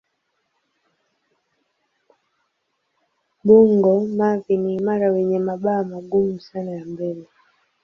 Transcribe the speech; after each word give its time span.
Bungo-mavi 3.45 4.53
ni 4.61 4.71
imara 4.77 5.07
wenye 5.15 5.39
mabawa 5.47 5.83
magumu 5.83 6.39
sana 6.39 6.71
ya 6.71 6.85
mbele. 6.85 7.25